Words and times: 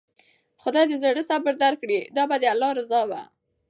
خداى 0.63 0.85
د 0.89 0.93
زړه 1.03 1.23
صبر 1.29 1.53
درکړي، 1.63 1.99
دا 2.15 2.23
به 2.29 2.35
د 2.41 2.43
الله 2.53 2.71
رضا 2.79 3.01
وه. 3.09 3.21